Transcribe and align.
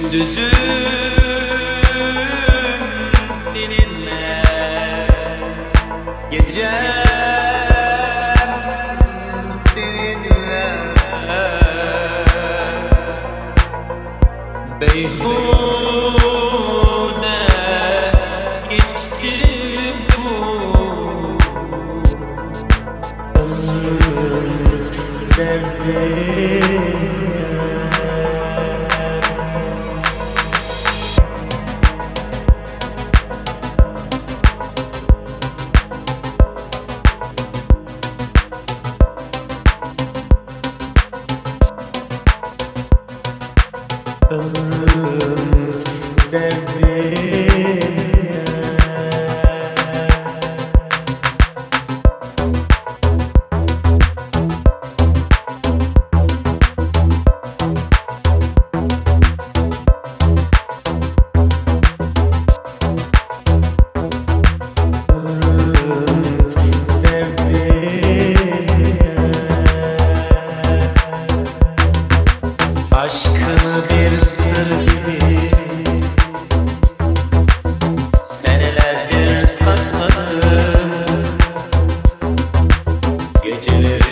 Gündüzüm 0.00 0.50
seninle. 3.52 4.42
Gecem 6.30 6.70
seninle. 9.74 10.64
Beyhude 14.80 15.60
geçti 18.70 19.34
bu 20.16 20.28
Ömür 23.38 24.92
derdi 25.36 26.29
derdim. 46.32 47.39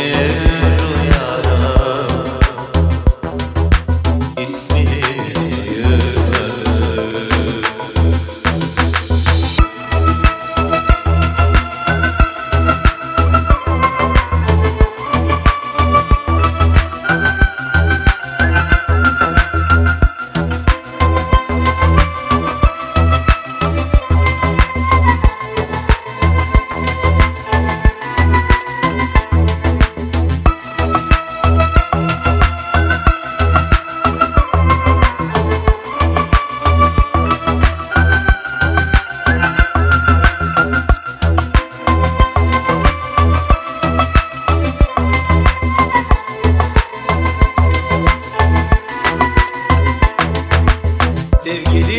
dinheiro 0.00 1.19
sevgili 51.50 51.89